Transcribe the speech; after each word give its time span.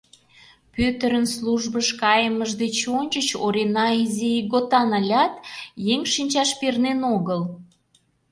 Пӧтырын 0.73 1.25
службыш 1.35 1.87
кайымыж 2.01 2.51
деч 2.61 2.77
ончыч 2.97 3.27
Орина 3.45 3.87
изи 4.03 4.29
ийготан 4.39 4.89
ылят, 4.99 5.33
еҥ 5.93 6.01
шинчаш 6.13 6.49
пернен 6.59 6.99
огыл. 7.15 7.41